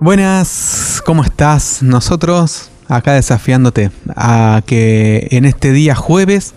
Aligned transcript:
Buenas, 0.00 1.02
¿cómo 1.04 1.24
estás? 1.24 1.82
Nosotros 1.82 2.70
acá 2.86 3.14
desafiándote 3.14 3.90
a 4.14 4.62
que 4.64 5.26
en 5.32 5.44
este 5.44 5.72
día 5.72 5.96
jueves 5.96 6.54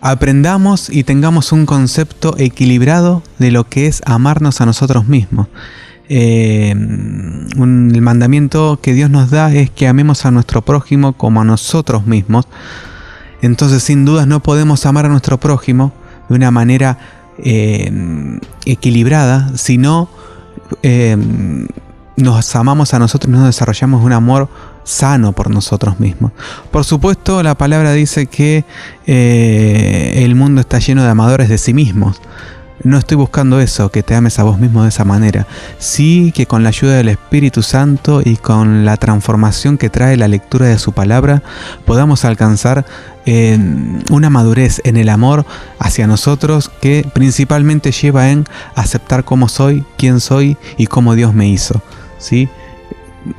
aprendamos 0.00 0.88
y 0.88 1.04
tengamos 1.04 1.52
un 1.52 1.66
concepto 1.66 2.34
equilibrado 2.38 3.22
de 3.38 3.50
lo 3.50 3.68
que 3.68 3.88
es 3.88 4.00
amarnos 4.06 4.62
a 4.62 4.66
nosotros 4.66 5.06
mismos. 5.06 5.48
Eh, 6.08 6.70
el 6.70 8.00
mandamiento 8.00 8.78
que 8.80 8.94
Dios 8.94 9.10
nos 9.10 9.28
da 9.28 9.52
es 9.52 9.68
que 9.68 9.86
amemos 9.86 10.24
a 10.24 10.30
nuestro 10.30 10.62
prójimo 10.62 11.12
como 11.12 11.42
a 11.42 11.44
nosotros 11.44 12.06
mismos. 12.06 12.48
Entonces 13.42 13.82
sin 13.82 14.06
dudas 14.06 14.26
no 14.26 14.40
podemos 14.40 14.86
amar 14.86 15.04
a 15.04 15.10
nuestro 15.10 15.38
prójimo 15.38 15.92
de 16.30 16.36
una 16.36 16.50
manera 16.50 16.96
eh, 17.36 17.92
equilibrada, 18.64 19.52
sino 19.58 20.08
eh, 20.82 21.18
nos 22.16 22.54
amamos 22.56 22.94
a 22.94 22.98
nosotros 22.98 23.30
nos 23.32 23.44
desarrollamos 23.44 24.04
un 24.04 24.12
amor 24.12 24.48
sano 24.84 25.32
por 25.32 25.50
nosotros 25.50 26.00
mismos. 26.00 26.32
Por 26.70 26.84
supuesto, 26.84 27.42
la 27.42 27.54
palabra 27.54 27.92
dice 27.92 28.26
que 28.26 28.64
eh, 29.06 30.22
el 30.24 30.34
mundo 30.34 30.60
está 30.60 30.78
lleno 30.78 31.02
de 31.02 31.10
amadores 31.10 31.48
de 31.48 31.58
sí 31.58 31.72
mismos. 31.72 32.20
No 32.84 32.98
estoy 32.98 33.16
buscando 33.16 33.60
eso, 33.60 33.90
que 33.90 34.02
te 34.02 34.16
ames 34.16 34.40
a 34.40 34.42
vos 34.42 34.58
mismo 34.58 34.82
de 34.82 34.88
esa 34.88 35.04
manera. 35.04 35.46
Sí 35.78 36.32
que 36.34 36.46
con 36.46 36.64
la 36.64 36.70
ayuda 36.70 36.94
del 36.96 37.10
Espíritu 37.10 37.62
Santo 37.62 38.22
y 38.24 38.36
con 38.36 38.84
la 38.84 38.96
transformación 38.96 39.78
que 39.78 39.88
trae 39.88 40.16
la 40.16 40.26
lectura 40.26 40.66
de 40.66 40.78
su 40.78 40.90
palabra, 40.90 41.44
podamos 41.86 42.24
alcanzar 42.24 42.84
eh, 43.24 43.56
una 44.10 44.30
madurez 44.30 44.80
en 44.84 44.96
el 44.96 45.10
amor 45.10 45.46
hacia 45.78 46.08
nosotros 46.08 46.72
que 46.80 47.06
principalmente 47.14 47.92
lleva 47.92 48.30
en 48.30 48.46
aceptar 48.74 49.22
cómo 49.22 49.48
soy, 49.48 49.84
quién 49.96 50.18
soy 50.18 50.56
y 50.76 50.88
cómo 50.88 51.14
Dios 51.14 51.34
me 51.34 51.48
hizo. 51.48 51.80
¿Sí? 52.22 52.48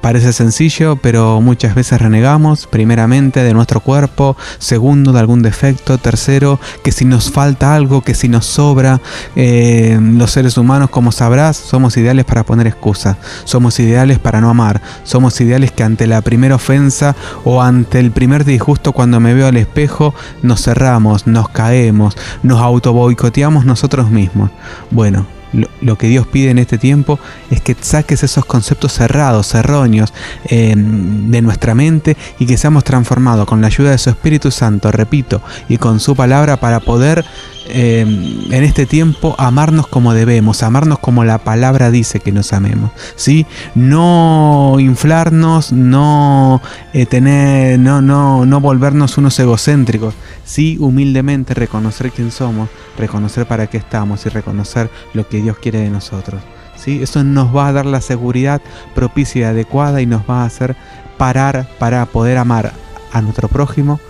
Parece 0.00 0.32
sencillo, 0.32 0.96
pero 0.96 1.40
muchas 1.40 1.74
veces 1.76 2.00
renegamos, 2.00 2.66
primeramente, 2.66 3.44
de 3.44 3.54
nuestro 3.54 3.78
cuerpo, 3.78 4.36
segundo, 4.58 5.12
de 5.12 5.20
algún 5.20 5.40
defecto, 5.40 5.98
tercero, 5.98 6.58
que 6.82 6.90
si 6.90 7.04
nos 7.04 7.30
falta 7.30 7.74
algo, 7.76 8.02
que 8.02 8.14
si 8.14 8.28
nos 8.28 8.44
sobra, 8.44 9.00
eh, 9.36 9.96
los 10.00 10.32
seres 10.32 10.58
humanos, 10.58 10.90
como 10.90 11.12
sabrás, 11.12 11.56
somos 11.56 11.96
ideales 11.96 12.24
para 12.24 12.42
poner 12.42 12.66
excusas, 12.66 13.18
somos 13.44 13.78
ideales 13.78 14.18
para 14.18 14.40
no 14.40 14.50
amar, 14.50 14.82
somos 15.04 15.40
ideales 15.40 15.70
que 15.70 15.84
ante 15.84 16.08
la 16.08 16.22
primera 16.22 16.56
ofensa 16.56 17.14
o 17.44 17.62
ante 17.62 18.00
el 18.00 18.10
primer 18.10 18.44
disgusto 18.44 18.92
cuando 18.92 19.20
me 19.20 19.32
veo 19.32 19.46
al 19.46 19.56
espejo, 19.56 20.12
nos 20.42 20.62
cerramos, 20.62 21.28
nos 21.28 21.50
caemos, 21.50 22.16
nos 22.42 22.60
auto 22.60 22.92
boicoteamos 22.92 23.64
nosotros 23.64 24.10
mismos. 24.10 24.50
Bueno, 24.90 25.37
lo, 25.52 25.96
que 25.96 26.08
Dios 26.08 26.26
pide 26.26 26.50
en 26.50 26.58
este 26.58 26.78
tiempo 26.78 27.18
es 27.50 27.60
que 27.60 27.76
saques 27.80 28.22
esos 28.22 28.44
conceptos 28.44 28.92
cerrados, 28.92 29.54
erróneos 29.54 30.12
em, 30.44 31.30
de 31.30 31.42
nuestra 31.42 31.74
mente 31.74 32.16
y 32.38 32.46
que 32.46 32.56
seamos 32.56 32.84
transformados 32.84 33.46
con 33.46 33.60
la 33.60 33.68
ayuda 33.68 33.90
de 33.90 33.98
su 33.98 34.10
Espíritu 34.10 34.50
Santo, 34.50 34.92
repito, 34.92 35.42
y 35.68 35.78
con 35.78 36.00
su 36.00 36.14
palabra 36.14 36.58
para 36.58 36.80
poder 36.80 37.24
em, 37.70 38.52
en 38.52 38.64
este 38.64 38.86
tiempo 38.86 39.34
amarnos 39.38 39.86
como 39.86 40.14
debemos, 40.14 40.62
amarnos 40.62 40.98
como 40.98 41.24
la 41.24 41.38
palabra 41.38 41.90
dice 41.90 42.20
que 42.20 42.32
nos 42.32 42.52
amemos, 42.52 42.90
¿sí? 43.16 43.46
No 43.74 44.76
inflarnos, 44.78 45.72
no 45.72 46.60
eh, 46.92 47.06
tener, 47.06 47.78
no, 47.78 48.00
no, 48.02 48.46
no 48.46 48.60
volvernos 48.60 49.18
unos 49.18 49.38
egocéntricos, 49.38 50.14
sí 50.44 50.76
humildemente 50.80 51.54
reconocer 51.54 52.10
quién 52.10 52.30
somos, 52.30 52.68
reconocer 52.96 53.46
para 53.46 53.66
qué 53.66 53.78
estamos 53.78 54.24
y 54.26 54.28
reconocer 54.28 54.90
lo 55.14 55.28
que 55.28 55.40
Dios 55.40 55.58
quiere 55.58 55.80
de 55.80 55.90
nosotros. 55.90 56.42
¿sí? 56.76 57.02
Eso 57.02 57.24
nos 57.24 57.54
va 57.54 57.68
a 57.68 57.72
dar 57.72 57.86
la 57.86 58.00
seguridad 58.00 58.60
propicia 58.94 59.40
y 59.40 59.44
adecuada 59.44 60.00
y 60.00 60.06
nos 60.06 60.22
va 60.22 60.42
a 60.42 60.46
hacer 60.46 60.76
parar 61.16 61.68
para 61.78 62.06
poder 62.06 62.38
amar 62.38 62.72
a 63.12 63.20
nuestro 63.20 63.48
prójimo 63.48 64.00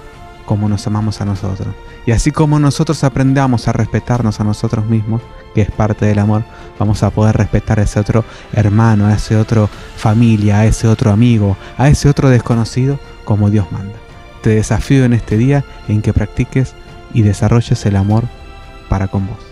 como 0.48 0.66
nos 0.66 0.86
amamos 0.86 1.20
a 1.20 1.26
nosotros. 1.26 1.74
Y 2.06 2.12
así 2.12 2.32
como 2.32 2.58
nosotros 2.58 3.04
aprendamos 3.04 3.68
a 3.68 3.72
respetarnos 3.72 4.40
a 4.40 4.44
nosotros 4.44 4.86
mismos, 4.86 5.20
que 5.54 5.60
es 5.60 5.70
parte 5.70 6.06
del 6.06 6.18
amor, 6.18 6.42
vamos 6.78 7.02
a 7.02 7.10
poder 7.10 7.36
respetar 7.36 7.78
a 7.78 7.82
ese 7.82 8.00
otro 8.00 8.24
hermano, 8.54 9.06
a 9.06 9.12
ese 9.12 9.36
otro 9.36 9.68
familia, 9.96 10.60
a 10.60 10.64
ese 10.64 10.88
otro 10.88 11.12
amigo, 11.12 11.58
a 11.76 11.90
ese 11.90 12.08
otro 12.08 12.30
desconocido, 12.30 12.98
como 13.26 13.50
Dios 13.50 13.70
manda. 13.70 13.94
Te 14.42 14.48
desafío 14.50 15.04
en 15.04 15.12
este 15.12 15.36
día 15.36 15.66
en 15.86 16.00
que 16.00 16.14
practiques 16.14 16.72
y 17.12 17.20
desarrolles 17.20 17.84
el 17.84 17.96
amor 17.96 18.24
para 18.88 19.08
con 19.08 19.26
vos. 19.26 19.47